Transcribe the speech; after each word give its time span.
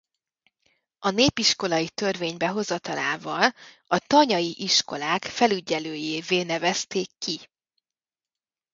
A 0.99 1.09
népiskolai 1.09 1.89
törvény 1.89 2.37
behozatalával 2.37 3.53
a 3.87 3.99
tanyai 3.99 4.55
iskolák 4.57 5.23
felügyelőjévé 5.25 6.41
nevezték 6.41 7.09
ki. 7.17 7.39